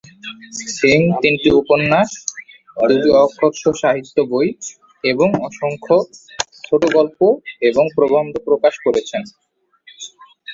সিং 0.75 0.99
তিনটি 1.21 1.49
উপন্যাস, 1.61 2.09
দুটি 2.81 3.09
অ-কথাসাহিত্য 3.15 4.15
বই 4.31 4.47
এবং 5.03 5.29
অসংখ্য 5.47 5.95
ছোট 6.63 6.81
গল্প 6.93 7.19
এবং 7.61 7.85
প্রবন্ধ 7.95 8.33
প্রকাশ 8.47 8.73
করেছেন। 8.85 9.21